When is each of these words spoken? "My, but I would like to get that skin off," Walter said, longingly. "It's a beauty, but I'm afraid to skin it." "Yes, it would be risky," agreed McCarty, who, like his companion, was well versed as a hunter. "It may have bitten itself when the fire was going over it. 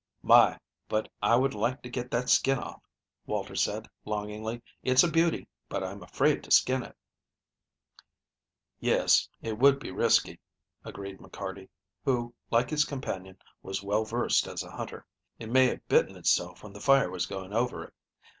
"My, 0.23 0.57
but 0.87 1.09
I 1.21 1.35
would 1.35 1.53
like 1.53 1.83
to 1.83 1.87
get 1.91 2.09
that 2.09 2.27
skin 2.27 2.57
off," 2.57 2.81
Walter 3.27 3.53
said, 3.53 3.87
longingly. 4.03 4.63
"It's 4.81 5.03
a 5.03 5.07
beauty, 5.11 5.47
but 5.69 5.83
I'm 5.83 6.01
afraid 6.01 6.43
to 6.43 6.49
skin 6.49 6.81
it." 6.81 6.97
"Yes, 8.79 9.29
it 9.43 9.59
would 9.59 9.77
be 9.77 9.91
risky," 9.91 10.39
agreed 10.83 11.19
McCarty, 11.19 11.69
who, 12.03 12.33
like 12.49 12.71
his 12.71 12.83
companion, 12.83 13.37
was 13.61 13.83
well 13.83 14.03
versed 14.03 14.47
as 14.47 14.63
a 14.63 14.71
hunter. 14.71 15.05
"It 15.37 15.51
may 15.51 15.67
have 15.67 15.87
bitten 15.87 16.15
itself 16.15 16.63
when 16.63 16.73
the 16.73 16.81
fire 16.81 17.11
was 17.11 17.27
going 17.27 17.53
over 17.53 17.83
it. 17.83 17.93